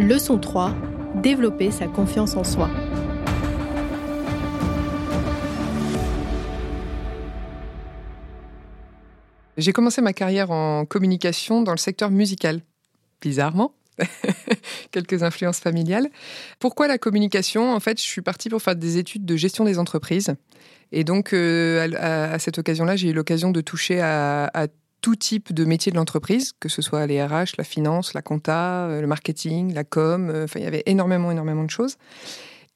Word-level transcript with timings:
Leçon 0.00 0.38
3. 0.38 0.74
Développer 1.16 1.70
sa 1.70 1.86
confiance 1.86 2.34
en 2.34 2.42
soi. 2.42 2.70
J'ai 9.58 9.72
commencé 9.74 10.00
ma 10.00 10.14
carrière 10.14 10.50
en 10.50 10.86
communication 10.86 11.60
dans 11.60 11.72
le 11.72 11.76
secteur 11.76 12.10
musical, 12.10 12.62
bizarrement. 13.20 13.74
Quelques 14.90 15.22
influences 15.22 15.60
familiales. 15.60 16.08
Pourquoi 16.60 16.88
la 16.88 16.96
communication? 16.96 17.74
En 17.74 17.80
fait, 17.80 17.98
je 17.98 18.04
suis 18.04 18.22
partie 18.22 18.48
pour 18.48 18.62
faire 18.62 18.76
des 18.76 18.96
études 18.96 19.26
de 19.26 19.36
gestion 19.36 19.64
des 19.64 19.78
entreprises. 19.78 20.34
Et 20.92 21.04
donc, 21.04 21.34
euh, 21.34 21.86
à, 21.98 22.38
cette 22.38 22.56
occasion-là, 22.56 22.96
j'ai 22.96 23.10
eu 23.10 23.12
l'occasion 23.12 23.50
de 23.50 23.60
toucher 23.60 24.00
à, 24.00 24.66
tout 25.00 25.16
type 25.16 25.52
de 25.52 25.64
métier 25.64 25.92
de 25.92 25.96
l'entreprise, 25.96 26.52
que 26.60 26.68
ce 26.68 26.82
soit 26.82 27.06
les 27.06 27.24
RH, 27.24 27.56
la 27.58 27.64
finance, 27.64 28.14
la 28.14 28.22
compta, 28.22 28.86
euh, 28.86 29.00
le 29.00 29.06
marketing, 29.06 29.74
la 29.74 29.84
com. 29.84 30.30
Euh, 30.30 30.44
enfin, 30.44 30.60
il 30.60 30.64
y 30.64 30.68
avait 30.68 30.82
énormément, 30.86 31.30
énormément 31.30 31.64
de 31.64 31.70
choses. 31.70 31.96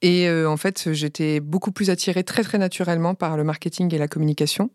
Et 0.03 0.29
en 0.29 0.59
fait, 0.59 0.93
j'étais 0.93 1.41
beaucoup 1.41 1.73
plus 1.73 1.89
attirée 1.89 2.25
très, 2.25 2.43
très 2.43 2.59
naturellement 2.59 3.15
par 3.15 3.39
le 3.39 3.45
marketing 3.45 3.95
et 3.95 3.97
la 3.97 4.07
communication 4.07 4.69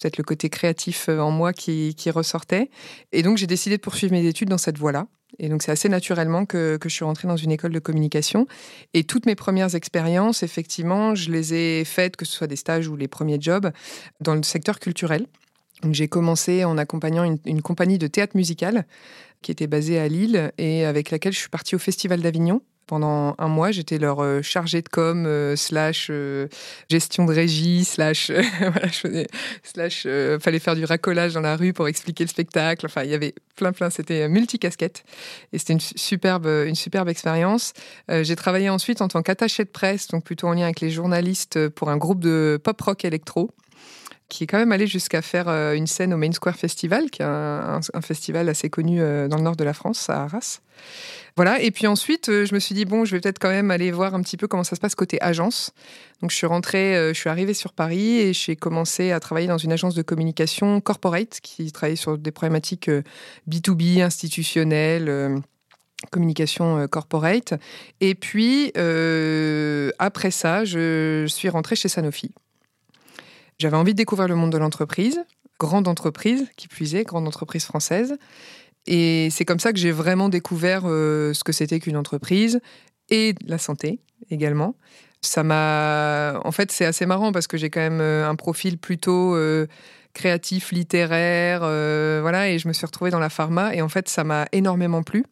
peut-être 0.00 0.18
le 0.18 0.24
côté 0.24 0.50
créatif 0.50 1.08
en 1.08 1.30
moi 1.30 1.52
qui, 1.52 1.94
qui 1.94 2.10
ressortait. 2.10 2.70
Et 3.12 3.22
donc, 3.22 3.38
j'ai 3.38 3.46
décidé 3.46 3.76
de 3.76 3.80
poursuivre 3.80 4.12
mes 4.12 4.26
études 4.26 4.48
dans 4.48 4.58
cette 4.58 4.78
voie-là. 4.78 5.06
Et 5.38 5.48
donc, 5.48 5.62
c'est 5.62 5.72
assez 5.72 5.88
naturellement 5.88 6.46
que, 6.46 6.78
je 6.82 6.88
suis 6.88 7.04
rentrée 7.04 7.28
dans 7.28 7.36
une 7.36 7.50
école 7.50 7.72
de 7.72 7.78
communication. 7.78 8.46
Et 8.94 9.04
toutes 9.04 9.26
mes 9.26 9.34
premières 9.34 9.74
expériences, 9.74 10.42
effectivement, 10.42 11.14
je 11.14 11.30
les 11.30 11.54
ai 11.54 11.84
faites, 11.84 12.16
que 12.16 12.24
ce 12.24 12.32
soit 12.32 12.46
des 12.46 12.56
stages 12.56 12.88
ou 12.88 12.96
les 12.96 13.08
premiers 13.08 13.38
jobs, 13.40 13.70
dans 14.20 14.34
le 14.34 14.42
secteur 14.42 14.78
culturel. 14.78 15.26
J'ai 15.94 16.08
commencé 16.08 16.64
en 16.64 16.78
accompagnant 16.78 17.38
une, 17.44 17.62
compagnie 17.62 17.98
de 17.98 18.06
théâtre 18.06 18.36
musical 18.36 18.86
qui 19.42 19.52
était 19.52 19.66
basée 19.66 19.98
à 19.98 20.08
Lille 20.08 20.52
et 20.58 20.84
avec 20.84 21.10
laquelle 21.10 21.32
je 21.32 21.38
suis 21.38 21.48
partie 21.48 21.74
au 21.74 21.78
Festival 21.78 22.20
d'Avignon 22.20 22.62
pendant 22.86 23.34
un 23.38 23.48
mois, 23.48 23.72
j'étais 23.72 23.98
leur 23.98 24.22
euh, 24.22 24.42
chargée 24.42 24.80
de 24.80 24.88
com, 24.88 25.24
euh, 25.26 25.56
euh, 26.10 26.48
gestion 26.88 27.24
de 27.24 27.32
régie, 27.32 27.84
slash, 27.84 28.30
fallait 30.40 30.58
faire 30.58 30.76
du 30.76 30.84
racolage 30.84 31.34
dans 31.34 31.40
la 31.40 31.56
rue 31.56 31.72
pour 31.72 31.88
expliquer 31.88 32.24
le 32.24 32.28
spectacle. 32.28 32.86
Enfin, 32.86 33.02
il 33.02 33.10
y 33.10 33.14
avait 33.14 33.34
plein, 33.56 33.72
plein. 33.72 33.90
C'était 33.90 34.28
multicasquette. 34.28 35.04
Et 35.52 35.58
c'était 35.58 35.72
une 35.72 35.80
superbe, 35.80 36.46
une 36.46 36.74
superbe 36.74 37.08
expérience. 37.08 37.72
j'ai 38.08 38.36
travaillé 38.36 38.70
ensuite 38.70 39.02
en 39.02 39.08
tant 39.08 39.22
qu'attachée 39.22 39.64
de 39.64 39.70
presse, 39.70 40.08
donc 40.08 40.24
plutôt 40.24 40.48
en 40.48 40.52
lien 40.52 40.64
avec 40.64 40.80
les 40.80 40.90
journalistes 40.90 41.68
pour 41.70 41.90
un 41.90 41.96
groupe 41.96 42.20
de 42.20 42.60
pop 42.62 42.80
rock 42.80 43.04
électro 43.04 43.50
qui 44.28 44.44
est 44.44 44.46
quand 44.46 44.58
même 44.58 44.72
allé 44.72 44.86
jusqu'à 44.86 45.22
faire 45.22 45.48
une 45.48 45.86
scène 45.86 46.12
au 46.12 46.16
Main 46.16 46.32
Square 46.32 46.56
Festival, 46.56 47.10
qui 47.10 47.22
est 47.22 47.26
un, 47.26 47.80
festival 48.02 48.48
assez 48.48 48.70
connu 48.70 48.98
dans 48.98 49.36
le 49.36 49.42
nord 49.42 49.56
de 49.56 49.64
la 49.64 49.72
France, 49.72 50.10
à 50.10 50.24
Arras. 50.24 50.60
Voilà. 51.36 51.60
Et 51.60 51.70
puis 51.70 51.86
ensuite, 51.86 52.30
euh, 52.30 52.46
je 52.46 52.54
me 52.54 52.58
suis 52.58 52.74
dit, 52.74 52.86
bon, 52.86 53.04
je 53.04 53.14
vais 53.14 53.20
peut-être 53.20 53.38
quand 53.38 53.50
même 53.50 53.70
aller 53.70 53.90
voir 53.90 54.14
un 54.14 54.22
petit 54.22 54.38
peu 54.38 54.48
comment 54.48 54.64
ça 54.64 54.74
se 54.74 54.80
passe 54.80 54.94
côté 54.94 55.20
agence. 55.20 55.72
Donc, 56.22 56.30
je 56.30 56.36
suis 56.36 56.46
rentrée, 56.46 56.96
euh, 56.96 57.12
je 57.12 57.18
suis 57.18 57.28
arrivée 57.28 57.52
sur 57.52 57.74
Paris 57.74 58.18
et 58.18 58.32
j'ai 58.32 58.56
commencé 58.56 59.12
à 59.12 59.20
travailler 59.20 59.46
dans 59.46 59.58
une 59.58 59.72
agence 59.72 59.94
de 59.94 60.00
communication 60.00 60.80
corporate 60.80 61.40
qui 61.42 61.70
travaillait 61.72 61.96
sur 61.96 62.16
des 62.16 62.30
problématiques 62.30 62.88
B2B, 63.48 64.00
euh, 64.00 64.04
institutionnelles 64.04 65.42
communication 66.12 66.86
corporate. 66.88 67.54
Et 68.02 68.14
puis, 68.14 68.70
après 69.98 70.30
ça, 70.30 70.64
je 70.64 71.24
suis 71.26 71.48
rentrée 71.48 71.74
chez 71.74 71.88
Sanofi. 71.88 72.32
J'avais 73.58 73.76
envie 73.76 73.92
de 73.92 73.96
découvrir 73.96 74.28
le 74.28 74.34
monde 74.34 74.52
de 74.52 74.58
l'entreprise, 74.58 75.24
grande 75.58 75.88
entreprise, 75.88 76.46
qui 76.56 76.68
plus 76.68 76.94
est, 76.94 77.04
grande 77.04 77.26
entreprise 77.26 77.64
française. 77.64 78.16
Et 78.86 79.28
c'est 79.30 79.44
comme 79.44 79.58
ça 79.58 79.72
que 79.72 79.78
j'ai 79.78 79.92
vraiment 79.92 80.28
découvert 80.28 80.82
euh, 80.84 81.32
ce 81.32 81.42
que 81.42 81.52
c'était 81.52 81.80
qu'une 81.80 81.96
entreprise 81.96 82.60
et 83.08 83.34
la 83.44 83.58
santé 83.58 84.00
également. 84.30 84.76
Ça 85.22 85.42
m'a. 85.42 86.40
En 86.44 86.52
fait, 86.52 86.70
c'est 86.70 86.84
assez 86.84 87.06
marrant 87.06 87.32
parce 87.32 87.46
que 87.46 87.56
j'ai 87.56 87.70
quand 87.70 87.80
même 87.80 88.00
euh, 88.00 88.28
un 88.28 88.36
profil 88.36 88.78
plutôt 88.78 89.34
euh, 89.34 89.66
créatif, 90.12 90.70
littéraire, 90.70 91.60
voilà, 91.60 92.50
et 92.50 92.58
je 92.58 92.68
me 92.68 92.72
suis 92.72 92.86
retrouvée 92.86 93.10
dans 93.10 93.18
la 93.18 93.28
pharma 93.28 93.74
et 93.74 93.82
en 93.82 93.88
fait, 93.88 94.08
ça 94.08 94.24
m'a 94.24 94.46
énormément 94.52 95.02
plu. 95.02 95.24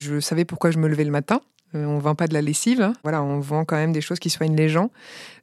Je 0.00 0.20
savais 0.20 0.44
pourquoi 0.44 0.70
je 0.70 0.78
me 0.78 0.88
levais 0.88 1.04
le 1.04 1.10
matin. 1.10 1.40
On 1.74 1.98
vend 1.98 2.14
pas 2.14 2.28
de 2.28 2.34
la 2.34 2.40
lessive, 2.40 2.80
hein. 2.80 2.92
voilà, 3.02 3.22
on 3.22 3.40
vend 3.40 3.64
quand 3.64 3.76
même 3.76 3.92
des 3.92 4.00
choses 4.00 4.20
qui 4.20 4.30
soignent 4.30 4.56
les 4.56 4.68
gens. 4.68 4.90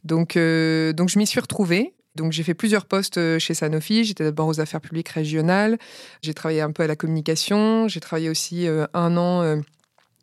Donc, 0.04 0.36
donc 0.36 1.10
je 1.10 1.20
m'y 1.20 1.28
suis 1.28 1.40
retrouvée. 1.40 1.94
Donc 2.16 2.32
j'ai 2.32 2.44
fait 2.44 2.54
plusieurs 2.54 2.86
postes 2.86 3.18
euh, 3.18 3.40
chez 3.40 3.54
Sanofi. 3.54 4.04
J'étais 4.04 4.24
d'abord 4.24 4.48
aux 4.48 4.60
affaires 4.60 4.82
publiques 4.82 5.10
régionales. 5.10 5.78
J'ai 6.22 6.34
travaillé 6.34 6.62
un 6.62 6.72
peu 6.72 6.84
à 6.84 6.88
la 6.88 6.96
communication. 6.96 7.88
J'ai 7.88 8.00
travaillé 8.00 8.30
aussi 8.30 8.68
euh, 8.68 8.86
un 8.94 9.16
an 9.18 9.42
euh, 9.42 9.58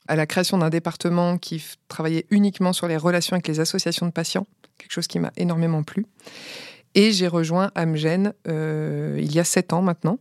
à 0.06 0.16
la 0.16 0.26
création 0.26 0.59
d'un 0.59 0.71
département 0.71 1.38
qui 1.38 1.65
travaillait 1.88 2.26
uniquement 2.31 2.72
sur 2.72 2.88
les 2.88 2.97
relations 2.97 3.34
avec 3.34 3.49
les 3.49 3.60
associations 3.60 4.06
de 4.06 4.12
patients, 4.12 4.47
quelque 4.76 4.93
chose 4.93 5.06
qui 5.06 5.19
m'a 5.19 5.32
énormément 5.37 5.82
plu. 5.82 6.06
Et 6.94 7.12
j'ai 7.12 7.28
rejoint 7.28 7.71
Amgen 7.76 8.32
il 8.47 9.32
y 9.32 9.38
a 9.38 9.44
sept 9.44 9.75
ans 9.75 9.82
maintenant, 9.82 10.19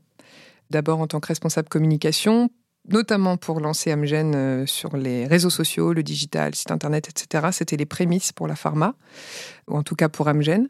d'abord 0.70 1.00
en 1.00 1.08
tant 1.08 1.22
que 1.22 1.28
responsable 1.28 1.70
communication, 1.70 2.50
notamment 2.90 3.38
pour 3.38 3.62
lancer 3.62 3.94
Amgen 3.94 4.68
sur 4.68 4.98
les 4.98 5.26
réseaux 5.26 5.50
sociaux, 5.50 5.94
le 5.94 6.04
digital, 6.04 6.54
site 6.54 6.72
internet, 6.72 7.08
etc. 7.08 7.48
C'était 7.54 7.78
les 7.78 7.86
prémices 7.86 8.34
pour 8.34 8.48
la 8.48 8.58
pharma, 8.58 8.96
ou 9.70 9.78
en 9.78 9.84
tout 9.84 9.96
cas 9.96 10.10
pour 10.10 10.28
Amgen. 10.28 10.68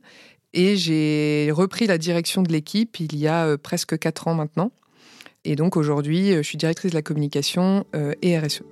Et 0.53 0.75
j'ai 0.75 1.51
repris 1.51 1.87
la 1.87 1.97
direction 1.97 2.41
de 2.41 2.51
l'équipe 2.51 2.99
il 2.99 3.15
y 3.15 3.27
a 3.27 3.45
euh, 3.45 3.57
presque 3.57 3.97
quatre 3.97 4.27
ans 4.27 4.33
maintenant. 4.33 4.71
Et 5.45 5.55
donc 5.55 5.77
aujourd'hui, 5.77 6.33
euh, 6.33 6.37
je 6.37 6.47
suis 6.47 6.57
directrice 6.57 6.91
de 6.91 6.95
la 6.95 7.01
communication 7.01 7.85
euh, 7.95 8.13
et 8.21 8.37
RSE. 8.37 8.63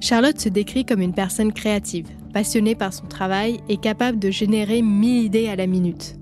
Charlotte 0.00 0.40
se 0.40 0.48
décrit 0.48 0.84
comme 0.84 1.02
une 1.02 1.14
personne 1.14 1.52
créative, 1.52 2.08
passionnée 2.32 2.74
par 2.74 2.92
son 2.92 3.06
travail 3.06 3.60
et 3.68 3.76
capable 3.76 4.18
de 4.18 4.30
générer 4.30 4.82
mille 4.82 5.24
idées 5.24 5.48
à 5.48 5.56
la 5.56 5.66
minute. 5.66 6.16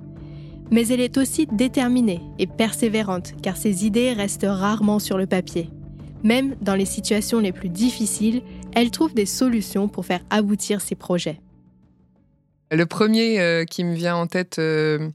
Mais 0.70 0.88
elle 0.88 1.00
est 1.00 1.16
aussi 1.16 1.46
déterminée 1.46 2.20
et 2.38 2.46
persévérante 2.46 3.32
car 3.40 3.56
ses 3.56 3.86
idées 3.86 4.12
restent 4.12 4.46
rarement 4.46 4.98
sur 4.98 5.16
le 5.16 5.26
papier. 5.26 5.70
Même 6.24 6.56
dans 6.60 6.74
les 6.74 6.84
situations 6.84 7.38
les 7.38 7.52
plus 7.52 7.68
difficiles, 7.68 8.42
elle 8.74 8.90
trouve 8.90 9.14
des 9.14 9.26
solutions 9.26 9.88
pour 9.88 10.04
faire 10.04 10.20
aboutir 10.30 10.80
ses 10.80 10.94
projets. 10.94 11.40
Le 12.70 12.84
premier 12.84 13.40
euh, 13.40 13.64
qui 13.64 13.84
me 13.84 13.94
vient 13.94 14.16
en 14.16 14.26
tête 14.26 14.58
euh, 14.58 15.08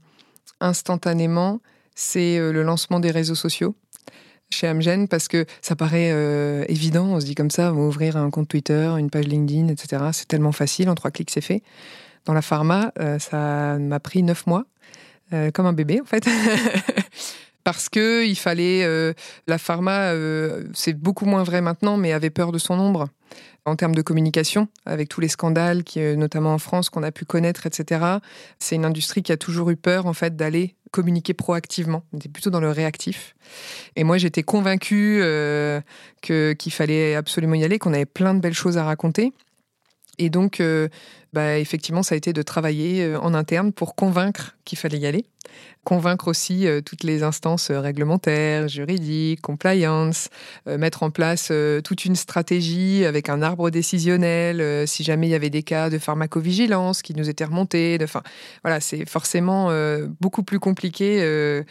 instantanément, 0.60 1.60
c'est 1.94 2.38
euh, 2.38 2.52
le 2.52 2.62
lancement 2.62 3.00
des 3.00 3.10
réseaux 3.10 3.36
sociaux 3.36 3.76
chez 4.50 4.68
Amgen 4.68 5.08
parce 5.08 5.28
que 5.28 5.46
ça 5.62 5.74
paraît 5.74 6.10
évident, 6.68 7.06
on 7.06 7.18
se 7.18 7.24
dit 7.24 7.34
comme 7.34 7.50
ça, 7.50 7.72
on 7.72 7.76
va 7.76 7.82
ouvrir 7.82 8.16
un 8.16 8.30
compte 8.30 8.46
Twitter, 8.46 8.88
une 8.98 9.10
page 9.10 9.26
LinkedIn, 9.26 9.66
etc. 9.66 10.04
C'est 10.12 10.28
tellement 10.28 10.52
facile, 10.52 10.88
en 10.88 10.94
trois 10.94 11.10
clics 11.10 11.30
c'est 11.30 11.40
fait. 11.40 11.62
Dans 12.24 12.34
la 12.34 12.42
pharma, 12.42 12.92
ça 13.18 13.78
m'a 13.80 13.98
pris 13.98 14.22
neuf 14.22 14.46
mois, 14.46 14.64
comme 15.54 15.66
un 15.66 15.72
bébé 15.72 16.00
en 16.00 16.04
fait. 16.04 16.28
parce 17.64 17.88
que 17.88 18.24
il 18.24 18.36
fallait 18.36 18.84
euh, 18.84 19.14
la 19.46 19.58
pharma, 19.58 20.12
euh, 20.12 20.64
c'est 20.74 20.92
beaucoup 20.92 21.24
moins 21.24 21.42
vrai 21.42 21.62
maintenant, 21.62 21.96
mais 21.96 22.12
avait 22.12 22.30
peur 22.30 22.52
de 22.52 22.58
son 22.58 22.78
ombre 22.78 23.08
en 23.66 23.76
termes 23.76 23.94
de 23.94 24.02
communication, 24.02 24.68
avec 24.84 25.08
tous 25.08 25.22
les 25.22 25.28
scandales, 25.28 25.84
qui, 25.84 25.98
euh, 25.98 26.16
notamment 26.16 26.52
en 26.52 26.58
France, 26.58 26.90
qu'on 26.90 27.02
a 27.02 27.10
pu 27.10 27.24
connaître, 27.24 27.66
etc. 27.66 28.04
C'est 28.58 28.76
une 28.76 28.84
industrie 28.84 29.22
qui 29.22 29.32
a 29.32 29.38
toujours 29.38 29.70
eu 29.70 29.76
peur, 29.76 30.04
en 30.04 30.12
fait, 30.12 30.36
d'aller 30.36 30.76
communiquer 30.92 31.32
proactivement. 31.32 32.04
On 32.12 32.18
était 32.18 32.28
plutôt 32.28 32.50
dans 32.50 32.60
le 32.60 32.70
réactif. 32.70 33.34
Et 33.96 34.04
moi, 34.04 34.18
j'étais 34.18 34.42
convaincue 34.42 35.20
que 36.22 36.52
qu'il 36.52 36.72
fallait 36.72 37.16
absolument 37.16 37.54
y 37.54 37.64
aller, 37.64 37.80
qu'on 37.80 37.94
avait 37.94 38.04
plein 38.04 38.34
de 38.34 38.40
belles 38.40 38.54
choses 38.54 38.76
à 38.76 38.84
raconter. 38.84 39.32
Et 40.18 40.30
donc, 40.30 40.62
bah, 41.32 41.58
effectivement, 41.58 42.02
ça 42.02 42.14
a 42.14 42.18
été 42.18 42.32
de 42.32 42.42
travailler 42.42 43.14
en 43.16 43.34
interne 43.34 43.72
pour 43.72 43.94
convaincre 43.94 44.56
qu'il 44.64 44.78
fallait 44.78 44.98
y 44.98 45.06
aller 45.06 45.26
convaincre 45.84 46.28
aussi 46.28 46.66
euh, 46.66 46.80
toutes 46.80 47.04
les 47.04 47.22
instances 47.22 47.70
euh, 47.70 47.80
réglementaires, 47.80 48.68
juridiques, 48.68 49.40
compliance, 49.42 50.30
euh, 50.66 50.78
mettre 50.78 51.02
en 51.02 51.10
place 51.10 51.52
toute 51.84 52.04
une 52.04 52.16
stratégie 52.16 53.04
avec 53.04 53.28
un 53.28 53.42
arbre 53.42 53.70
décisionnel 53.70 54.88
si 54.88 55.04
jamais 55.04 55.28
il 55.28 55.30
y 55.30 55.34
avait 55.34 55.50
des 55.50 55.62
cas 55.62 55.90
de 55.90 55.98
pharmacovigilance 55.98 57.02
qui 57.02 57.14
nous 57.14 57.28
étaient 57.28 57.44
remontés. 57.44 57.98
Enfin, 58.02 58.22
voilà, 58.62 58.80
c'est 58.80 59.08
forcément 59.08 59.70
beaucoup 60.20 60.42
plus 60.42 60.58
compliqué 60.58 61.62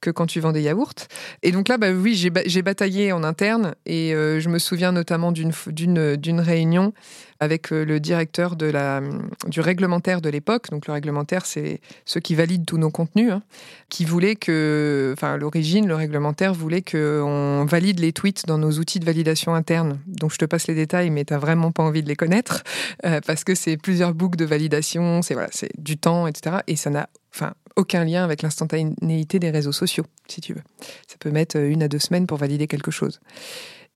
que 0.00 0.10
quand 0.10 0.26
tu 0.26 0.40
vends 0.40 0.52
des 0.52 0.62
yaourts. 0.62 0.94
Et 1.42 1.52
donc 1.52 1.68
là, 1.68 1.78
bah 1.78 1.90
oui, 1.92 2.14
j'ai 2.14 2.62
bataillé 2.62 3.12
en 3.12 3.22
interne 3.22 3.74
et 3.86 4.10
je 4.12 4.48
me 4.48 4.58
souviens 4.58 4.92
notamment 4.92 5.32
d'une 5.32 6.40
réunion 6.40 6.92
avec 7.40 7.72
euh, 7.72 7.84
le 7.84 7.98
directeur 7.98 8.54
de 8.54 8.66
la, 8.66 9.00
du 9.46 9.60
réglementaire 9.60 10.20
de 10.20 10.28
l'époque. 10.28 10.70
Donc 10.70 10.86
le 10.86 10.92
réglementaire, 10.92 11.46
c'est 11.46 11.80
ceux 12.04 12.20
qui 12.20 12.34
valident 12.34 12.66
tous 12.66 12.76
nos 12.76 12.90
contenus, 12.90 13.32
hein, 13.32 13.42
qui 13.88 14.04
voulait 14.04 14.36
que, 14.36 15.12
enfin 15.16 15.38
l'origine, 15.38 15.88
le 15.88 15.94
réglementaire 15.94 16.52
voulait 16.52 16.82
qu'on 16.82 17.64
valide 17.68 17.98
les 17.98 18.12
tweets 18.12 18.46
dans 18.46 18.58
nos 18.58 18.72
outils 18.72 19.00
de 19.00 19.06
validation 19.06 19.54
interne. 19.54 19.98
Donc 20.06 20.32
je 20.32 20.38
te 20.38 20.44
passe 20.44 20.68
les 20.68 20.74
détails, 20.74 21.10
mais 21.10 21.24
tu 21.24 21.32
n'as 21.32 21.38
vraiment 21.38 21.72
pas 21.72 21.82
envie 21.82 22.02
de 22.02 22.08
les 22.08 22.16
connaître, 22.16 22.62
euh, 23.06 23.20
parce 23.26 23.42
que 23.42 23.54
c'est 23.54 23.78
plusieurs 23.78 24.14
boucles 24.14 24.36
de 24.36 24.44
validation, 24.44 25.22
c'est 25.22 25.34
voilà, 25.34 25.48
c'est 25.52 25.72
du 25.78 25.96
temps, 25.96 26.26
etc. 26.26 26.58
Et 26.66 26.76
ça 26.76 26.90
n'a 26.90 27.08
enfin, 27.34 27.54
aucun 27.80 28.04
lien 28.04 28.22
avec 28.22 28.42
l'instantanéité 28.42 29.38
des 29.38 29.50
réseaux 29.50 29.72
sociaux, 29.72 30.04
si 30.28 30.40
tu 30.40 30.54
veux. 30.54 30.62
Ça 31.08 31.16
peut 31.18 31.30
mettre 31.30 31.56
une 31.56 31.82
à 31.82 31.88
deux 31.88 31.98
semaines 31.98 32.26
pour 32.26 32.38
valider 32.38 32.66
quelque 32.66 32.90
chose. 32.90 33.20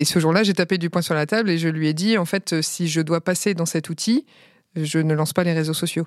Et 0.00 0.04
ce 0.04 0.18
jour-là, 0.18 0.42
j'ai 0.42 0.54
tapé 0.54 0.78
du 0.78 0.90
poing 0.90 1.02
sur 1.02 1.14
la 1.14 1.26
table 1.26 1.50
et 1.50 1.58
je 1.58 1.68
lui 1.68 1.88
ai 1.88 1.94
dit, 1.94 2.18
en 2.18 2.24
fait, 2.24 2.60
si 2.62 2.88
je 2.88 3.00
dois 3.00 3.20
passer 3.20 3.54
dans 3.54 3.66
cet 3.66 3.88
outil, 3.90 4.26
je 4.74 4.98
ne 4.98 5.14
lance 5.14 5.32
pas 5.32 5.44
les 5.44 5.52
réseaux 5.52 5.74
sociaux. 5.74 6.06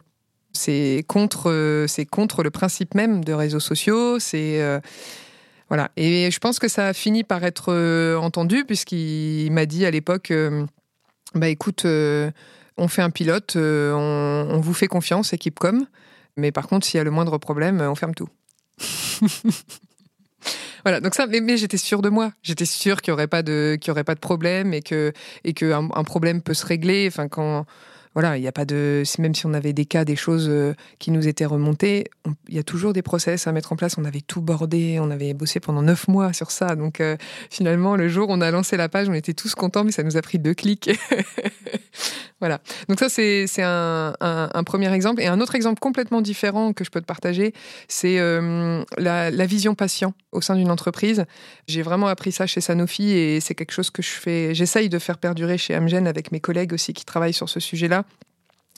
C'est 0.53 1.03
contre, 1.07 1.85
c'est 1.87 2.05
contre 2.05 2.43
le 2.43 2.49
principe 2.49 2.95
même 2.95 3.23
de 3.23 3.33
réseaux 3.33 3.59
sociaux. 3.59 4.19
C'est 4.19 4.61
euh, 4.61 4.79
voilà. 5.69 5.91
Et 5.97 6.31
je 6.31 6.39
pense 6.39 6.59
que 6.59 6.67
ça 6.67 6.87
a 6.87 6.93
fini 6.93 7.23
par 7.23 7.43
être 7.43 7.67
euh, 7.69 8.17
entendu 8.17 8.65
puisqu'il 8.65 9.51
m'a 9.51 9.65
dit 9.65 9.85
à 9.85 9.91
l'époque, 9.91 10.31
euh, 10.31 10.65
bah 11.35 11.47
écoute, 11.47 11.85
on 11.85 12.87
fait 12.87 13.01
un 13.01 13.09
pilote, 13.09 13.55
on, 13.55 14.59
vous 14.59 14.73
fait 14.73 14.87
confiance, 14.87 15.33
équipe 15.33 15.59
com. 15.59 15.85
Mais 16.37 16.51
par 16.51 16.67
contre, 16.67 16.85
s'il 16.85 16.97
y 16.97 17.01
a 17.01 17.03
le 17.03 17.11
moindre 17.11 17.37
problème, 17.37 17.81
on 17.81 17.95
ferme 17.95 18.15
tout. 18.15 18.29
Voilà, 20.83 21.01
donc 21.01 21.15
ça, 21.15 21.27
mais, 21.27 21.57
j'étais 21.57 21.75
sûre 21.75 22.01
de 22.01 22.07
moi. 22.07 22.31
J'étais 22.43 22.63
sûre 22.63 23.01
qu'il 23.01 23.11
n'y 23.11 23.15
aurait 23.15 23.27
pas 23.27 23.43
de, 23.43 23.77
y 23.85 23.91
aurait 23.91 24.05
pas 24.05 24.15
de 24.15 24.21
problème 24.21 24.73
et 24.73 24.81
que, 24.81 25.11
et 25.43 25.53
que 25.53 25.73
un, 25.73 26.03
problème 26.05 26.41
peut 26.41 26.53
se 26.53 26.65
régler. 26.65 27.07
Enfin, 27.07 27.27
quand, 27.27 27.65
voilà, 28.17 28.35
il 28.35 28.41
n'y 28.41 28.47
a 28.47 28.51
pas 28.51 28.65
de. 28.65 29.03
Même 29.19 29.35
si 29.35 29.45
on 29.45 29.53
avait 29.53 29.73
des 29.73 29.85
cas, 29.85 30.03
des 30.03 30.15
choses 30.15 30.47
euh, 30.49 30.73
qui 30.97 31.11
nous 31.11 31.27
étaient 31.27 31.45
remontées, 31.45 32.05
il 32.49 32.55
y 32.55 32.57
a 32.57 32.63
toujours 32.63 32.91
des 32.91 33.03
process 33.03 33.45
à 33.45 33.51
mettre 33.51 33.73
en 33.73 33.75
place. 33.75 33.95
On 33.99 34.05
avait 34.05 34.21
tout 34.21 34.41
bordé, 34.41 34.97
on 34.99 35.11
avait 35.11 35.35
bossé 35.35 35.59
pendant 35.59 35.83
neuf 35.83 36.07
mois 36.07 36.33
sur 36.33 36.49
ça. 36.49 36.75
Donc 36.75 36.99
euh, 36.99 37.15
finalement, 37.51 37.95
le 37.95 38.09
jour 38.09 38.29
où 38.29 38.33
on 38.33 38.41
a 38.41 38.49
lancé 38.49 38.75
la 38.75 38.89
page, 38.89 39.07
on 39.07 39.13
était 39.13 39.35
tous 39.35 39.53
contents, 39.53 39.83
mais 39.83 39.91
ça 39.91 40.01
nous 40.01 40.17
a 40.17 40.23
pris 40.23 40.39
deux 40.39 40.55
clics. 40.55 40.89
voilà. 42.39 42.59
Donc 42.89 42.99
ça, 42.99 43.07
c'est 43.07 43.45
un, 43.59 44.15
un, 44.19 44.63
premier 44.63 44.91
exemple. 44.91 45.21
Et 45.21 45.27
un 45.27 45.39
autre 45.39 45.53
exemple 45.53 45.79
complètement 45.79 46.23
différent 46.23 46.73
que 46.73 46.83
je 46.83 46.89
peux 46.89 47.01
te 47.01 47.05
partager, 47.05 47.53
c'est 47.87 48.17
euh, 48.17 48.83
la, 48.97 49.29
la, 49.29 49.45
vision 49.45 49.75
patient 49.75 50.15
au 50.31 50.41
sein 50.41 50.55
d'une 50.55 50.71
entreprise. 50.71 51.25
J'ai 51.67 51.83
vraiment 51.83 52.07
appris 52.07 52.31
ça 52.31 52.47
chez 52.47 52.61
Sanofi 52.61 53.11
et 53.11 53.41
c'est 53.41 53.53
quelque 53.53 53.73
chose 53.73 53.91
que 53.91 54.01
je 54.01 54.09
fais. 54.09 54.55
J'essaye 54.55 54.89
de 54.89 54.97
faire 54.97 55.19
perdurer 55.19 55.59
chez 55.59 55.75
Amgen 55.75 56.07
avec 56.07 56.31
mes 56.31 56.39
collègues 56.39 56.73
aussi 56.73 56.93
qui 56.93 57.05
travaillent 57.05 57.31
sur 57.31 57.47
ce 57.47 57.59
sujet-là 57.59 58.06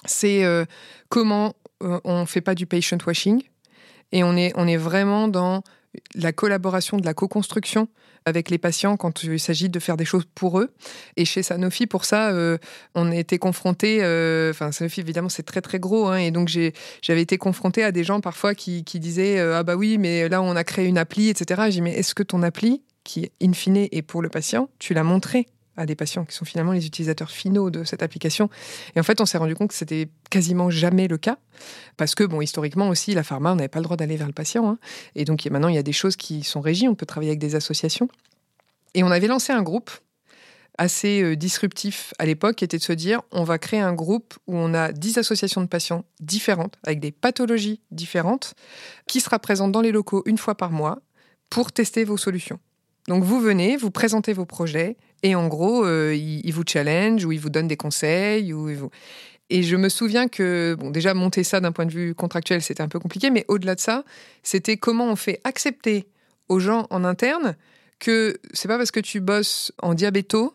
c'est 0.06 0.44
euh, 0.44 0.66
comment 1.10 1.54
euh, 1.84 2.00
on 2.04 2.22
ne 2.22 2.26
fait 2.26 2.42
pas 2.42 2.56
du 2.56 2.66
patient 2.66 2.98
washing 3.06 3.44
et 4.12 4.24
on 4.24 4.36
est, 4.36 4.52
on 4.56 4.68
est 4.68 4.78
vraiment 4.78 5.28
dans 5.28 5.64
la 6.16 6.32
collaboration, 6.32 6.98
de 6.98 7.06
la 7.06 7.14
co-construction 7.14 7.88
avec 8.26 8.50
les 8.50 8.58
patients 8.58 8.98
quand 8.98 9.24
il 9.24 9.40
s'agit 9.40 9.70
de 9.70 9.80
faire 9.80 9.98
des 9.98 10.06
choses 10.06 10.26
pour 10.36 10.60
eux. 10.60 10.70
Et 11.16 11.26
chez 11.26 11.42
Sanofi, 11.42 11.88
pour 11.88 12.06
ça, 12.06 12.30
euh, 12.30 12.58
on 12.94 13.12
a 13.12 13.16
été 13.16 13.40
confronté, 13.40 14.00
enfin 14.52 14.72
Sanofi 14.72 15.00
évidemment 15.00 15.30
c'est 15.30 15.44
très 15.44 15.62
très 15.62 15.80
gros, 15.80 16.08
hein, 16.08 16.18
et 16.18 16.30
donc 16.30 16.50
j'avais 16.50 17.22
été 17.22 17.38
confronté 17.38 17.84
à 17.84 17.92
des 17.92 18.04
gens 18.04 18.22
parfois 18.22 18.56
qui, 18.56 18.84
qui 18.84 19.00
disaient 19.00 19.40
ah 19.40 19.64
bah 19.64 19.76
oui 19.76 19.98
mais 19.98 20.30
là 20.30 20.42
on 20.42 20.56
a 20.56 20.64
créé 20.64 20.86
une 20.86 20.98
appli, 20.98 21.30
etc. 21.30 21.62
J'ai 21.66 21.72
dit 21.72 21.82
mais 21.82 21.94
est-ce 21.94 22.14
que 22.14 22.24
ton 22.24 22.44
appli 22.44 22.84
qui 23.04 23.32
in 23.42 23.54
fine 23.54 23.88
est 23.92 24.02
pour 24.02 24.22
le 24.22 24.30
patient, 24.30 24.70
tu 24.80 24.94
l'as 24.94 25.04
montré? 25.04 25.48
À 25.80 25.86
des 25.86 25.96
patients 25.96 26.26
qui 26.26 26.36
sont 26.36 26.46
finalement 26.46 26.74
les 26.74 26.86
utilisateurs 26.86 27.32
finaux 27.32 27.70
de 27.70 27.84
cette 27.84 28.04
application. 28.04 28.50
Et 28.96 29.00
en 29.00 29.04
fait, 29.04 29.22
on 29.22 29.26
s'est 29.26 29.38
rendu 29.38 29.56
compte 29.56 29.70
que 29.70 29.74
c'était 29.74 30.10
quasiment 30.30 30.70
jamais 30.70 31.08
le 31.08 31.18
cas, 31.18 31.38
parce 31.98 32.16
que, 32.16 32.24
bon, 32.24 32.42
historiquement 32.42 32.90
aussi, 32.90 33.14
la 33.14 33.24
pharma, 33.24 33.54
on 33.54 33.56
n'avait 33.56 33.70
pas 33.70 33.80
le 33.80 33.86
droit 33.86 33.98
d'aller 33.98 34.18
vers 34.18 34.28
le 34.28 34.34
patient. 34.34 34.70
Hein. 34.70 34.78
Et 35.16 35.26
donc 35.26 35.46
maintenant, 35.46 35.70
il 35.70 35.76
y 35.76 35.80
a 35.80 35.84
des 35.84 35.94
choses 35.94 36.18
qui 36.18 36.44
sont 36.44 36.62
régies, 36.62 36.88
on 36.88 36.96
peut 36.96 37.06
travailler 37.06 37.32
avec 37.32 37.40
des 37.40 37.56
associations. 37.56 38.10
Et 38.94 39.04
on 39.04 39.12
avait 39.12 39.28
lancé 39.28 39.54
un 39.54 39.64
groupe 39.64 39.90
assez 40.78 41.22
euh, 41.22 41.36
disruptif 41.36 42.14
à 42.20 42.26
l'époque, 42.26 42.58
qui 42.58 42.66
était 42.66 42.78
de 42.78 42.84
se 42.84 42.94
dire, 42.94 43.22
on 43.32 43.44
va 43.44 43.58
créer 43.58 43.80
un 43.80 43.94
groupe 43.94 44.36
où 44.48 44.56
on 44.56 44.74
a 44.74 44.92
10 44.92 45.18
associations 45.18 45.62
de 45.62 45.68
patients 45.68 46.04
différentes, 46.20 46.76
avec 46.84 47.00
des 47.00 47.12
pathologies 47.12 47.82
différentes, 47.92 48.54
qui 49.08 49.22
sera 49.22 49.40
présente 49.40 49.72
dans 49.72 49.82
les 49.82 49.92
locaux 49.92 50.24
une 50.26 50.38
fois 50.38 50.56
par 50.56 50.72
mois 50.72 51.00
pour 51.50 51.72
tester 51.72 52.04
vos 52.04 52.18
solutions. 52.18 52.60
Donc 53.08 53.24
vous 53.24 53.40
venez, 53.40 53.76
vous 53.76 53.92
présentez 53.92 54.34
vos 54.34 54.46
projets, 54.46 54.98
et 55.24 55.36
en 55.36 55.48
gros, 55.48 55.86
euh, 55.86 56.16
il, 56.16 56.52
vous 56.52 56.64
challenge 56.66 57.26
ou 57.26 57.32
il 57.32 57.40
vous 57.40 57.50
donne 57.50 57.68
des 57.68 57.78
conseils. 57.78 58.54
Ou 58.54 58.90
Et 59.50 59.64
je 59.64 59.76
me 59.76 59.90
souviens 59.90 60.28
que, 60.28 60.76
bon, 60.80 60.92
déjà, 60.92 61.14
monter 61.14 61.44
ça 61.44 61.60
d'un 61.60 61.72
point 61.72 61.86
de 61.86 61.92
vue 61.92 62.16
contractuel, 62.16 62.62
c'était 62.62 62.84
un 62.84 62.88
peu 62.88 63.00
compliqué, 63.00 63.30
mais 63.30 63.46
au-delà 63.48 63.76
de 63.76 63.80
ça, 63.80 64.04
c'était 64.44 64.78
comment 64.78 65.12
on 65.12 65.16
fait 65.16 65.42
accepter 65.44 66.08
aux 66.48 66.60
gens 66.60 66.88
en 66.90 67.04
interne 67.04 67.56
que 68.00 68.40
c'est 68.54 68.68
pas 68.68 68.78
parce 68.78 68.92
que 68.92 69.00
tu 69.00 69.20
bosses 69.20 69.74
en 69.82 69.94
diabéto 69.94 70.54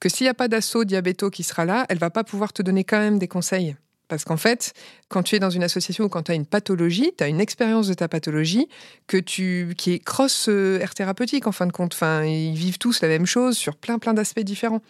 que 0.00 0.08
s'il 0.08 0.26
n'y 0.26 0.30
a 0.30 0.34
pas 0.34 0.48
d'assaut 0.48 0.84
diabéto 0.84 1.30
qui 1.30 1.42
sera 1.42 1.64
là, 1.64 1.86
elle 1.88 1.98
va 1.98 2.10
pas 2.10 2.24
pouvoir 2.24 2.52
te 2.52 2.62
donner 2.62 2.84
quand 2.84 2.98
même 2.98 3.18
des 3.18 3.28
conseils. 3.28 3.76
Parce 4.14 4.24
qu'en 4.24 4.36
fait, 4.36 4.72
quand 5.08 5.22
tu 5.22 5.36
es 5.36 5.38
dans 5.38 5.50
une 5.50 5.62
association 5.62 6.04
ou 6.04 6.08
quand 6.08 6.24
tu 6.24 6.32
as 6.32 6.34
une 6.34 6.46
pathologie, 6.46 7.12
tu 7.16 7.24
as 7.24 7.28
une 7.28 7.40
expérience 7.40 7.88
de 7.88 7.94
ta 7.94 8.08
pathologie 8.08 8.68
que 9.06 9.16
tu, 9.16 9.74
qui 9.76 9.92
est 9.92 9.98
cross 9.98 10.46
euh, 10.48 10.78
thérapeutique 10.94 11.46
en 11.46 11.52
fin 11.52 11.66
de 11.66 11.72
compte. 11.72 11.94
Enfin, 11.94 12.24
ils 12.24 12.54
vivent 12.54 12.78
tous 12.78 13.00
la 13.02 13.08
même 13.08 13.26
chose 13.26 13.56
sur 13.56 13.76
plein 13.76 13.98
plein 13.98 14.14
d'aspects 14.14 14.40
différents. 14.40 14.80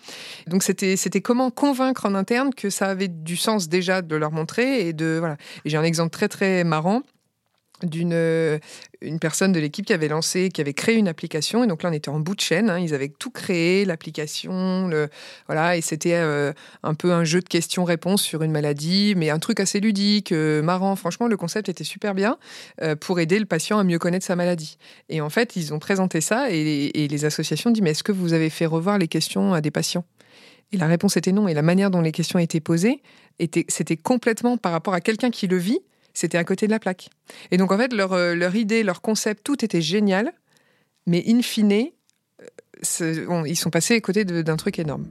Donc 0.46 0.62
c'était 0.62 1.20
comment 1.22 1.50
convaincre 1.50 2.06
en 2.06 2.14
interne 2.14 2.52
que 2.54 2.68
ça 2.68 2.86
avait 2.86 3.08
du 3.08 3.36
sens 3.36 3.68
déjà 3.68 4.02
de 4.02 4.16
leur 4.16 4.30
montrer 4.30 4.86
et 4.86 4.92
de 4.92 5.16
voilà. 5.18 5.36
J'ai 5.64 5.76
un 5.76 5.84
exemple 5.84 6.10
très 6.10 6.28
très 6.28 6.64
marrant 6.64 7.02
d'une 7.84 8.12
euh, 8.12 8.58
une 9.00 9.18
personne 9.18 9.52
de 9.52 9.60
l'équipe 9.60 9.84
qui 9.84 9.92
avait 9.92 10.08
lancé, 10.08 10.48
qui 10.48 10.60
avait 10.60 10.72
créé 10.72 10.96
une 10.96 11.08
application. 11.08 11.62
Et 11.62 11.66
donc 11.66 11.82
là, 11.82 11.90
on 11.90 11.92
était 11.92 12.08
en 12.08 12.20
bout 12.20 12.34
de 12.34 12.40
chaîne. 12.40 12.70
Hein. 12.70 12.78
Ils 12.78 12.94
avaient 12.94 13.08
tout 13.08 13.30
créé, 13.30 13.84
l'application, 13.84 14.88
le 14.88 15.08
voilà, 15.46 15.76
et 15.76 15.80
c'était 15.80 16.14
euh, 16.14 16.52
un 16.82 16.94
peu 16.94 17.12
un 17.12 17.24
jeu 17.24 17.40
de 17.40 17.48
questions-réponses 17.48 18.22
sur 18.22 18.42
une 18.42 18.52
maladie, 18.52 19.14
mais 19.16 19.30
un 19.30 19.38
truc 19.38 19.60
assez 19.60 19.80
ludique, 19.80 20.32
euh, 20.32 20.62
marrant. 20.62 20.96
Franchement, 20.96 21.26
le 21.26 21.36
concept 21.36 21.68
était 21.68 21.84
super 21.84 22.14
bien 22.14 22.38
pour 23.00 23.20
aider 23.20 23.38
le 23.38 23.46
patient 23.46 23.78
à 23.78 23.84
mieux 23.84 23.98
connaître 23.98 24.24
sa 24.24 24.36
maladie. 24.36 24.78
Et 25.08 25.20
en 25.20 25.30
fait, 25.30 25.56
ils 25.56 25.72
ont 25.74 25.78
présenté 25.78 26.20
ça 26.20 26.50
et, 26.50 26.90
les 26.94 27.24
associations 27.24 27.70
dit 27.70 27.82
mais 27.82 27.90
est-ce 27.90 28.02
que 28.02 28.12
vous 28.12 28.32
avez 28.32 28.50
fait 28.50 28.66
revoir 28.66 28.98
les 28.98 29.08
questions 29.08 29.52
à 29.52 29.60
des 29.60 29.70
patients? 29.70 30.04
Et 30.72 30.76
la 30.76 30.86
réponse 30.86 31.16
était 31.16 31.32
non. 31.32 31.46
Et 31.46 31.54
la 31.54 31.62
manière 31.62 31.90
dont 31.90 32.00
les 32.00 32.12
questions 32.12 32.38
étaient 32.38 32.60
posées 32.60 33.02
était, 33.38 33.64
c'était 33.68 33.96
complètement 33.96 34.56
par 34.56 34.72
rapport 34.72 34.94
à 34.94 35.00
quelqu'un 35.00 35.30
qui 35.30 35.46
le 35.46 35.56
vit 35.56 35.80
c'était 36.14 36.38
à 36.38 36.44
côté 36.44 36.66
de 36.66 36.70
la 36.70 36.78
plaque. 36.78 37.10
Et 37.50 37.56
donc, 37.56 37.72
en 37.72 37.76
fait, 37.76 37.92
leur, 37.92 38.12
euh, 38.12 38.34
leur 38.34 38.54
idée, 38.56 38.82
leur 38.82 39.02
concept, 39.02 39.44
tout 39.44 39.64
était 39.64 39.82
génial, 39.82 40.32
mais 41.06 41.22
in 41.26 41.42
fine, 41.42 41.88
euh, 43.00 43.42
ils 43.46 43.56
sont 43.56 43.70
passés 43.70 43.94
à 43.94 44.00
côté 44.00 44.24
d'un 44.24 44.56
truc 44.56 44.78
énorme. 44.78 45.06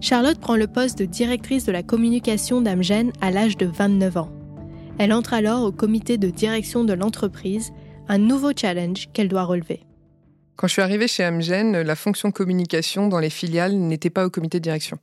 Charlotte 0.00 0.38
prend 0.38 0.56
le 0.56 0.66
poste 0.66 0.98
de 0.98 1.04
directrice 1.04 1.64
de 1.64 1.72
la 1.72 1.82
communication 1.82 2.60
d'Amgen 2.60 3.10
à 3.20 3.30
l'âge 3.30 3.56
de 3.56 3.66
29 3.66 4.16
ans. 4.16 4.32
Elle 4.98 5.12
entre 5.12 5.34
alors 5.34 5.64
au 5.64 5.72
comité 5.72 6.18
de 6.18 6.30
direction 6.30 6.84
de 6.84 6.92
l'entreprise, 6.92 7.72
un 8.08 8.18
nouveau 8.18 8.52
challenge 8.56 9.08
qu'elle 9.12 9.28
doit 9.28 9.44
relever. 9.44 9.80
Quand 10.56 10.66
je 10.66 10.74
suis 10.74 10.82
arrivée 10.82 11.08
chez 11.08 11.24
Amgen, 11.24 11.80
la 11.80 11.96
fonction 11.96 12.30
communication 12.30 13.08
dans 13.08 13.18
les 13.18 13.30
filiales 13.30 13.74
n'était 13.74 14.10
pas 14.10 14.26
au 14.26 14.30
comité 14.30 14.58
de 14.58 14.64
direction. 14.64 14.98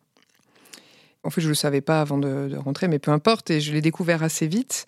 En 1.23 1.29
fait, 1.29 1.41
je 1.41 1.47
ne 1.47 1.51
le 1.51 1.55
savais 1.55 1.81
pas 1.81 2.01
avant 2.01 2.17
de, 2.17 2.55
rentrer, 2.57 2.87
mais 2.87 2.99
peu 2.99 3.11
importe. 3.11 3.49
Et 3.49 3.59
je 3.59 3.73
l'ai 3.73 3.81
découvert 3.81 4.23
assez 4.23 4.47
vite. 4.47 4.85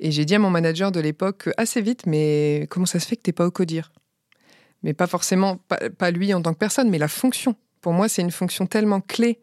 Et 0.00 0.10
j'ai 0.10 0.24
dit 0.24 0.34
à 0.34 0.38
mon 0.38 0.50
manager 0.50 0.92
de 0.92 1.00
l'époque, 1.00 1.48
assez 1.56 1.80
vite, 1.80 2.06
mais 2.06 2.66
comment 2.70 2.86
ça 2.86 3.00
se 3.00 3.06
fait 3.06 3.16
que 3.16 3.22
tu 3.22 3.30
n'es 3.30 3.34
pas 3.34 3.46
au 3.46 3.50
CODIR? 3.50 3.90
Mais 4.84 4.94
pas 4.94 5.08
forcément, 5.08 5.58
pas, 5.98 6.10
lui 6.12 6.32
en 6.32 6.40
tant 6.40 6.52
que 6.52 6.58
personne, 6.58 6.88
mais 6.88 6.98
la 6.98 7.08
fonction. 7.08 7.56
Pour 7.80 7.92
moi, 7.92 8.08
c'est 8.08 8.22
une 8.22 8.30
fonction 8.30 8.66
tellement 8.66 9.00
clé 9.00 9.40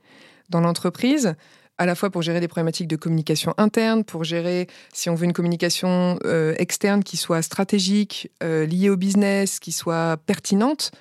dans 0.50 0.62
l'entreprise, 0.62 1.36
à 1.78 1.86
la 1.86 1.96
fois 1.96 2.10
pour 2.10 2.22
gérer 2.22 2.40
des 2.40 2.48
problématiques 2.48 2.88
de 2.88 2.96
communication 2.96 3.54
interne, 3.58 4.06
pour 4.06 4.24
gérer, 4.24 4.68
si 4.94 5.10
on 5.10 5.16
veut, 5.16 5.26
une 5.26 5.34
communication 5.34 6.18
euh, 6.24 6.56
externe 6.58 7.04
qui 7.04 7.18
soit 7.18 7.42
stratégique, 7.42 8.32
euh, 8.44 8.66
liée 8.66 8.90
au 8.90 8.96
business, 8.96 9.60
qui 9.60 9.74
soit 9.74 10.18
pertinente. 10.26 10.92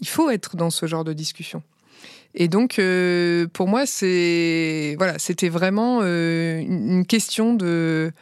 Il 0.00 0.08
faut 0.08 0.30
être 0.30 0.56
dans 0.56 0.70
ce 0.70 0.86
genre 0.86 1.04
de 1.04 1.12
discussion. 1.12 1.62
Et 2.34 2.48
donc, 2.48 2.78
euh, 2.78 3.46
pour 3.52 3.68
moi, 3.68 3.86
c'est 3.86 4.96
voilà, 4.98 5.18
c'était 5.18 5.48
vraiment 5.48 6.00
euh, 6.02 6.58
une 6.58 7.06
question 7.06 7.54
de. 7.54 8.12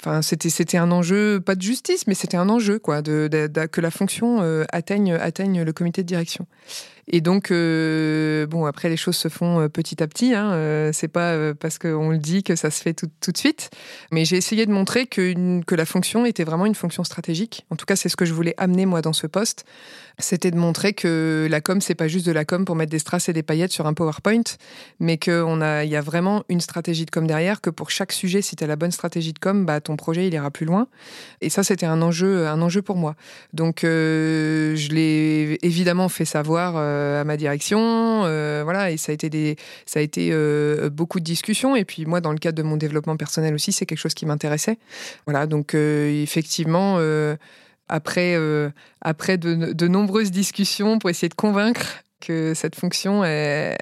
Enfin, 0.00 0.22
c'était 0.22 0.78
un 0.78 0.92
enjeu 0.92 1.40
pas 1.40 1.56
de 1.56 1.62
justice, 1.62 2.06
mais 2.06 2.14
c'était 2.14 2.36
un 2.36 2.48
enjeu 2.48 2.78
quoi, 2.78 3.02
que 3.02 3.80
la 3.80 3.90
fonction 3.90 4.40
euh, 4.40 4.64
atteigne 4.70 5.12
atteigne 5.14 5.62
le 5.62 5.72
comité 5.72 6.02
de 6.02 6.06
direction. 6.06 6.46
Et 7.10 7.20
donc, 7.20 7.50
bon, 7.50 8.66
après 8.66 8.88
les 8.88 8.96
choses 8.96 9.16
se 9.16 9.28
font 9.28 9.68
petit 9.68 10.02
à 10.02 10.06
petit. 10.06 10.34
Hein, 10.34 10.90
c'est 10.92 11.08
pas 11.08 11.54
parce 11.54 11.78
qu'on 11.78 12.10
le 12.10 12.18
dit 12.18 12.42
que 12.42 12.54
ça 12.56 12.70
se 12.70 12.82
fait 12.82 12.94
tout, 12.94 13.32
de 13.32 13.38
suite. 13.38 13.70
Mais 14.12 14.24
j'ai 14.24 14.36
essayé 14.36 14.66
de 14.66 14.72
montrer 14.72 15.06
que, 15.06 15.34
la 15.74 15.84
fonction 15.86 16.26
était 16.26 16.44
vraiment 16.44 16.66
une 16.66 16.74
fonction 16.74 17.04
stratégique. 17.04 17.64
En 17.70 17.76
tout 17.76 17.86
cas, 17.86 17.96
c'est 17.96 18.08
ce 18.08 18.16
que 18.16 18.24
je 18.24 18.32
voulais 18.32 18.54
amener 18.58 18.84
moi 18.84 19.00
dans 19.00 19.12
ce 19.12 19.26
poste 19.26 19.64
c'était 20.18 20.50
de 20.50 20.56
montrer 20.56 20.92
que 20.92 21.46
la 21.48 21.60
com, 21.60 21.80
c'est 21.80 21.94
pas 21.94 22.08
juste 22.08 22.26
de 22.26 22.32
la 22.32 22.44
com 22.44 22.64
pour 22.64 22.74
mettre 22.74 22.90
des 22.90 22.98
strass 22.98 23.28
et 23.28 23.32
des 23.32 23.42
paillettes 23.42 23.72
sur 23.72 23.86
un 23.86 23.94
PowerPoint, 23.94 24.42
mais 24.98 25.16
qu'il 25.16 25.32
a, 25.32 25.84
y 25.84 25.96
a 25.96 26.00
vraiment 26.00 26.44
une 26.48 26.60
stratégie 26.60 27.04
de 27.04 27.10
com 27.10 27.26
derrière, 27.26 27.60
que 27.60 27.70
pour 27.70 27.90
chaque 27.90 28.12
sujet, 28.12 28.42
si 28.42 28.56
tu 28.56 28.64
as 28.64 28.66
la 28.66 28.76
bonne 28.76 28.90
stratégie 28.90 29.32
de 29.32 29.38
com, 29.38 29.64
bah, 29.64 29.80
ton 29.80 29.96
projet, 29.96 30.26
il 30.26 30.34
ira 30.34 30.50
plus 30.50 30.66
loin. 30.66 30.88
Et 31.40 31.50
ça, 31.50 31.62
c'était 31.62 31.86
un 31.86 32.02
enjeu, 32.02 32.48
un 32.48 32.60
enjeu 32.60 32.82
pour 32.82 32.96
moi. 32.96 33.14
Donc, 33.52 33.84
euh, 33.84 34.74
je 34.74 34.88
l'ai 34.90 35.58
évidemment 35.62 36.08
fait 36.08 36.24
savoir 36.24 36.74
à 37.20 37.24
ma 37.24 37.36
direction, 37.36 38.22
voilà, 38.64 38.90
et 38.90 38.96
ça 38.96 39.12
a 39.12 39.14
été 39.14 39.30
des, 39.30 39.56
ça 39.86 40.00
a 40.00 40.02
été 40.02 40.32
beaucoup 40.90 41.20
de 41.20 41.24
discussions. 41.24 41.76
Et 41.76 41.84
puis 41.84 42.06
moi, 42.06 42.20
dans 42.20 42.32
le 42.32 42.38
cadre 42.38 42.56
de 42.56 42.62
mon 42.62 42.76
développement 42.76 43.16
personnel 43.16 43.54
aussi, 43.54 43.72
c'est 43.72 43.86
quelque 43.86 43.98
chose 43.98 44.14
qui 44.14 44.26
m'intéressait. 44.26 44.78
Voilà, 45.26 45.46
donc 45.46 45.74
effectivement 45.74 46.98
après, 47.88 48.36
après 49.00 49.38
de, 49.38 49.88
nombreuses 49.88 50.30
discussions 50.30 50.98
pour 50.98 51.10
essayer 51.10 51.28
de 51.28 51.34
convaincre 51.34 52.02
que 52.20 52.54
cette 52.54 52.74
fonction, 52.74 53.24
elle, 53.24 53.76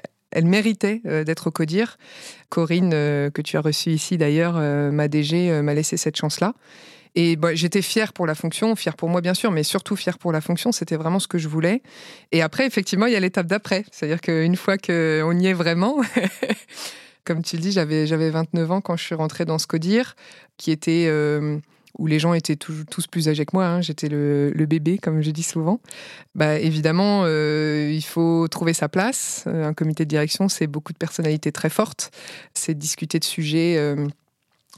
méritait 0.45 1.01
d'être 1.03 1.47
au 1.47 1.51
CODIR. 1.51 1.97
Corinne, 2.49 2.91
que 2.91 3.41
tu 3.41 3.57
as 3.57 3.61
reçue 3.61 3.91
ici 3.91 4.17
d'ailleurs, 4.17 4.55
ma 4.91 5.07
DG, 5.07 5.61
m'a 5.61 5.73
laissé 5.73 5.97
cette 5.97 6.15
chance-là. 6.15 6.53
Et 7.19 7.35
j'étais 7.53 7.81
fière 7.81 8.13
pour 8.13 8.27
la 8.27 8.35
fonction, 8.35 8.75
fière 8.75 8.95
pour 8.95 9.09
moi 9.09 9.21
bien 9.21 9.33
sûr, 9.33 9.49
mais 9.49 9.63
surtout 9.63 9.95
fière 9.95 10.19
pour 10.19 10.31
la 10.31 10.39
fonction. 10.39 10.71
C'était 10.71 10.97
vraiment 10.97 11.17
ce 11.17 11.27
que 11.27 11.39
je 11.39 11.47
voulais. 11.47 11.81
Et 12.31 12.43
après, 12.43 12.67
effectivement, 12.67 13.07
il 13.07 13.13
y 13.13 13.15
a 13.15 13.19
l'étape 13.19 13.47
d'après. 13.47 13.85
C'est-à-dire 13.91 14.21
qu'une 14.21 14.55
fois 14.55 14.77
qu'on 14.77 15.39
y 15.39 15.47
est 15.47 15.53
vraiment, 15.53 15.95
comme 17.25 17.41
tu 17.41 17.55
le 17.55 17.63
dis, 17.63 17.71
j'avais, 17.71 18.05
j'avais 18.05 18.29
29 18.29 18.71
ans 18.71 18.81
quand 18.81 18.95
je 18.97 19.03
suis 19.03 19.15
rentrée 19.15 19.45
dans 19.45 19.57
ce 19.57 19.65
CODIR, 19.65 20.15
qui 20.57 20.69
était... 20.69 21.07
Euh, 21.07 21.57
où 21.97 22.05
les 22.05 22.19
gens 22.19 22.35
étaient 22.35 22.55
tous, 22.55 23.07
plus 23.09 23.27
âgés 23.27 23.43
que 23.47 23.55
moi, 23.55 23.65
hein. 23.65 23.81
j'étais 23.81 24.07
le, 24.07 24.53
bébé, 24.69 24.99
comme 24.99 25.23
je 25.23 25.31
dis 25.31 25.41
souvent, 25.41 25.79
bah, 26.35 26.59
évidemment, 26.59 27.23
euh, 27.25 27.91
il 27.91 28.03
faut 28.03 28.47
trouver 28.49 28.73
sa 28.73 28.87
place. 28.87 29.45
Un 29.47 29.73
comité 29.73 30.05
de 30.05 30.09
direction, 30.09 30.47
c'est 30.47 30.67
beaucoup 30.67 30.93
de 30.93 30.99
personnalités 30.99 31.51
très 31.51 31.71
fortes. 31.71 32.11
C'est 32.53 32.77
discuter 32.77 33.17
de 33.17 33.23
sujets 33.23 33.77
euh, 33.77 34.05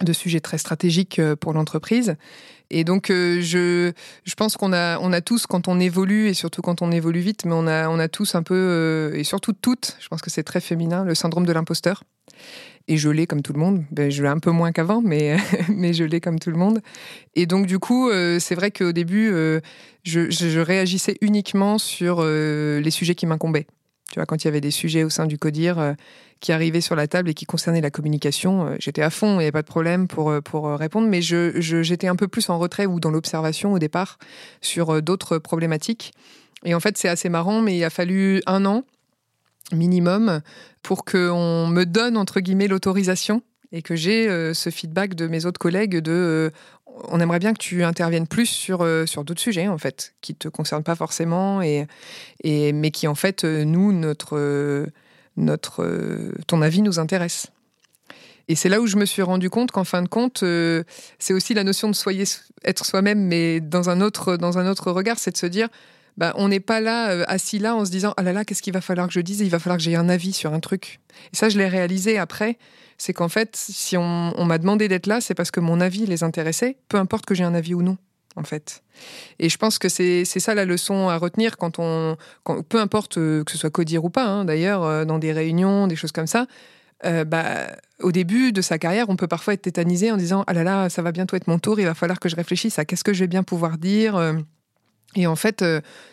de 0.04 0.14
sujets 0.14 0.40
très 0.40 0.58
stratégiques 0.58 1.20
euh, 1.20 1.36
pour 1.36 1.54
l'entreprise. 1.54 2.16
Et 2.72 2.84
donc, 2.84 3.10
euh, 3.10 3.42
je, 3.42 3.92
je 4.26 4.36
pense 4.36 4.56
qu'on 4.56 4.74
a, 4.74 5.00
on 5.00 5.12
a 5.12 5.22
tous, 5.22 5.48
quand 5.48 5.68
on 5.68 5.80
évolue, 5.80 6.28
et 6.28 6.34
surtout 6.34 6.62
quand 6.62 6.82
on 6.82 6.92
évolue 6.92 7.20
vite, 7.20 7.46
mais 7.46 7.54
on 7.54 7.68
a, 7.68 7.90
on 7.90 8.00
a 8.00 8.08
tous 8.08 8.36
un 8.36 8.44
peu, 8.44 8.56
euh, 8.56 9.14
et 9.16 9.24
surtout 9.24 9.54
toutes, 9.54 9.98
je 10.00 10.08
pense 10.08 10.22
que 10.22 10.30
c'est 10.30 10.44
très 10.44 10.62
féminin, 10.62 11.04
le 11.04 11.16
syndrome 11.16 11.46
de 11.46 11.52
l'imposteur. 11.52 12.04
Et 12.88 12.98
je 12.98 13.10
l'ai 13.10 13.28
comme 13.28 13.42
tout 13.42 13.54
le 13.54 13.60
monde. 13.60 13.84
Ben, 13.92 14.10
je 14.10 14.24
l'ai 14.24 14.30
un 14.30 14.40
peu 14.40 14.52
moins 14.52 14.72
qu'avant, 14.72 15.02
mais, 15.02 15.38
mais 15.70 15.94
je 15.94 16.04
l'ai 16.04 16.22
comme 16.22 16.40
tout 16.40 16.50
le 16.50 16.58
monde. 16.58 16.80
Et 17.36 17.46
donc, 17.46 17.68
du 17.68 17.78
coup, 17.78 18.10
c'est 18.40 18.56
vrai 18.56 18.72
qu'au 18.72 18.92
début, 18.92 19.32
je, 20.04 20.32
je, 20.32 20.60
réagissais 20.60 21.16
uniquement 21.22 21.78
sur 21.78 22.24
les 22.24 22.90
sujets 22.90 23.14
qui 23.14 23.28
m'incombaient. 23.28 23.68
Tu 24.12 24.16
vois, 24.16 24.26
quand 24.26 24.44
il 24.44 24.46
y 24.46 24.48
avait 24.48 24.62
des 24.62 24.72
sujets 24.72 25.04
au 25.04 25.10
sein 25.10 25.28
du 25.28 25.38
CODIR 25.38 25.96
qui 26.40 26.52
arrivaient 26.52 26.82
sur 26.82 26.96
la 26.96 27.08
table 27.08 27.30
et 27.30 27.34
qui 27.34 27.46
concernaient 27.46 27.82
la 27.82 27.92
communication, 27.92 28.68
euh, 28.68 28.76
j'étais 28.80 29.02
à 29.02 29.10
fond, 29.10 29.34
il 29.34 29.38
n'y 29.38 29.44
avait 29.44 29.52
pas 29.52 29.62
de 29.62 29.68
problème 29.68 30.08
pour, 30.08 30.30
euh, 30.30 30.42
pour 30.42 30.68
euh, 30.68 30.76
répondre, 30.76 31.08
mais 31.08 31.22
je, 31.22 31.60
j'étais 31.60 32.08
un 32.08 32.16
peu 32.16 32.28
plus 32.28 32.50
en 32.50 32.58
retrait 32.58 32.86
ou 32.86 33.00
dans 33.00 33.12
l'observation 33.12 33.74
au 33.74 33.80
départ 33.80 34.18
sur 34.62 35.02
d'autres 35.02 35.38
problématiques. 35.38 36.14
Et 36.64 36.74
en 36.74 36.80
fait, 36.80 36.98
c'est 36.98 37.10
assez 37.10 37.30
marrant, 37.30 37.62
mais 37.62 37.78
il 37.78 37.84
a 37.84 37.90
fallu 37.90 38.42
un 38.46 38.66
an 38.66 38.84
minimum 39.72 40.42
pour 40.82 41.06
qu'on 41.06 41.68
me 41.68 41.84
donne, 41.84 42.18
entre 42.18 42.40
guillemets, 42.40 42.68
l'autorisation 42.68 43.44
et 43.72 43.82
que 43.82 43.96
j'ai 43.96 44.28
ce 44.54 44.70
feedback 44.70 45.16
de 45.16 45.28
mes 45.28 45.46
autres 45.46 45.60
collègues 45.60 45.98
de 45.98 46.52
on 47.06 47.20
aimerait 47.22 47.40
bien 47.40 47.54
que 47.54 47.60
tu 47.60 47.84
interviennes 47.84 48.28
plus 48.28 48.48
sur, 48.48 48.86
sur 49.06 49.24
d'autres 49.24 49.40
sujets, 49.40 49.68
en 49.68 49.78
fait, 49.78 50.14
qui 50.22 50.36
te 50.36 50.50
concernent 50.50 50.84
pas 50.84 50.96
forcément, 50.96 51.62
et, 51.62 51.88
et, 52.44 52.74
mais 52.74 52.92
qui, 52.92 53.08
en 53.08 53.16
fait, 53.16 53.46
nous, 53.46 53.94
notre 53.94 54.90
notre, 55.40 55.84
euh, 55.84 56.34
ton 56.48 56.62
avis 56.62 56.82
nous 56.82 57.00
intéresse. 57.00 57.48
Et 58.48 58.56
c'est 58.56 58.70
là 58.70 58.82
où 58.82 58.88
je 58.88 58.98
me 58.98 59.06
suis 59.06 59.22
rendu 59.22 59.50
compte 59.50 59.72
qu'en 59.72 59.84
fin 59.84 60.02
de 60.02 60.08
compte, 60.08 60.44
euh, 60.44 60.84
c'est 61.20 61.34
aussi 61.34 61.54
la 61.54 61.64
notion 61.64 61.88
de 61.88 61.96
soyez, 61.96 62.26
être 62.66 62.86
soi-même, 62.86 63.20
mais 63.20 63.60
dans 63.60 63.90
un 63.90 64.02
autre, 64.02 64.38
dans 64.38 64.58
un 64.58 64.68
autre 64.70 64.92
regard, 64.92 65.20
c'est 65.20 65.32
de 65.32 65.38
se 65.38 65.46
dire, 65.46 65.70
bah, 66.18 66.34
on 66.36 66.50
n'est 66.50 66.60
pas 66.60 66.82
là, 66.82 67.12
euh, 67.12 67.24
assis 67.28 67.60
là, 67.60 67.76
en 67.76 67.86
se 67.86 67.92
disant, 67.92 68.14
ah 68.18 68.24
là 68.24 68.34
là, 68.34 68.46
qu'est-ce 68.46 68.62
qu'il 68.62 68.74
va 68.74 68.82
falloir 68.82 69.08
que 69.08 69.14
je 69.14 69.22
dise? 69.22 69.40
Il 69.40 69.50
va 69.50 69.60
falloir 69.60 69.78
que 69.78 69.84
j'ai 69.84 69.96
un 69.96 70.10
avis 70.10 70.34
sur 70.34 70.54
un 70.54 70.60
truc. 70.60 71.00
Et 71.34 71.36
ça, 71.36 71.50
je 71.50 71.58
l'ai 71.58 71.68
réalisé 71.68 72.18
après. 72.18 72.58
C'est 72.98 73.14
qu'en 73.14 73.30
fait, 73.30 73.56
si 73.56 73.96
on 73.96 74.46
m'a 74.46 74.58
demandé 74.58 74.90
d'être 74.90 75.08
là, 75.08 75.22
c'est 75.22 75.34
parce 75.34 75.52
que 75.52 75.62
mon 75.62 75.80
avis 75.80 76.06
les 76.06 76.24
intéressait, 76.24 76.78
peu 76.90 76.98
importe 76.98 77.26
que 77.26 77.34
j'ai 77.34 77.46
un 77.46 77.56
avis 77.56 77.74
ou 77.74 77.82
non 77.82 77.98
en 78.36 78.44
fait. 78.44 78.84
Et 79.40 79.50
je 79.50 79.58
pense 79.58 79.80
que 79.80 79.90
c'est 79.90 80.26
ça 80.26 80.56
la 80.56 80.66
leçon 80.66 81.10
à 81.10 81.18
retenir 81.18 81.58
quand 81.58 81.80
on, 81.80 82.18
peu 82.44 82.80
importe 82.80 83.18
euh, 83.18 83.44
que 83.44 83.52
ce 83.52 83.58
soit 83.58 83.70
codir 83.70 84.04
ou 84.06 84.10
pas, 84.10 84.26
hein, 84.26 84.46
d'ailleurs, 84.46 84.84
euh, 84.84 85.06
dans 85.06 85.20
des 85.20 85.32
réunions, 85.32 85.88
des 85.88 85.96
choses 85.96 86.12
comme 86.12 86.28
ça. 86.28 86.48
Bah, 87.02 87.78
au 88.02 88.12
début 88.12 88.52
de 88.52 88.62
sa 88.62 88.78
carrière, 88.78 89.08
on 89.08 89.16
peut 89.16 89.28
parfois 89.28 89.54
être 89.54 89.62
tétanisé 89.62 90.12
en 90.12 90.18
disant 90.18 90.44
ah 90.48 90.54
là 90.54 90.66
là, 90.66 90.90
ça 90.90 91.02
va 91.02 91.14
bientôt 91.14 91.38
être 91.38 91.48
mon 91.48 91.58
tour, 91.58 91.80
il 91.80 91.86
va 91.86 91.94
falloir 91.94 92.20
que 92.20 92.28
je 92.28 92.36
réfléchisse 92.36 92.78
à 92.78 92.84
qu'est-ce 92.84 93.06
que 93.06 93.14
je 93.14 93.22
vais 93.22 93.28
bien 93.28 93.44
pouvoir 93.44 93.78
dire. 93.78 94.18
Et 95.16 95.28
en 95.28 95.36
fait, 95.36 95.66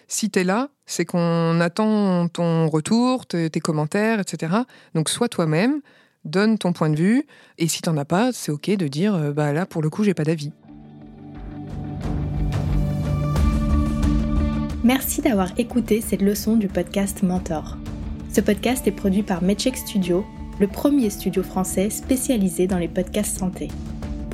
si 0.09 0.31
tu 0.31 0.39
es 0.39 0.45
là, 0.45 0.69
c'est 0.87 1.05
qu'on 1.05 1.61
attend 1.61 2.29
ton 2.29 2.69
retour, 2.69 3.27
tes 3.27 3.51
commentaires, 3.61 4.21
etc. 4.21 4.55
Donc 4.95 5.09
sois 5.09 5.29
toi-même, 5.29 5.81
donne 6.25 6.59
ton 6.59 6.73
point 6.73 6.91
de 6.91 6.97
vue, 6.97 7.27
et 7.59 7.69
si 7.69 7.83
t'en 7.83 7.97
as 7.97 8.05
pas, 8.05 8.33
c'est 8.33 8.51
ok 8.51 8.71
de 8.71 8.89
dire 8.89 9.33
bah 9.35 9.53
là 9.53 9.67
pour 9.67 9.83
le 9.83 9.91
coup 9.91 10.03
j'ai 10.03 10.15
pas 10.15 10.25
d'avis. 10.25 10.53
Merci 14.87 15.21
d'avoir 15.21 15.51
écouté 15.59 16.01
cette 16.01 16.23
leçon 16.23 16.57
du 16.57 16.69
podcast 16.69 17.25
Mentor. 17.25 17.77
Ce 18.33 18.41
podcast 18.41 18.87
est 18.87 18.93
produit 18.93 19.25
par 19.25 19.43
Medcheck 19.43 19.77
Studio, 19.77 20.25
le 20.61 20.69
premier 20.69 21.11
studio 21.11 21.43
français 21.43 21.91
spécialisé 21.91 22.69
dans 22.69 22.79
les 22.79 22.87
podcasts 22.87 23.37
santé. 23.37 23.67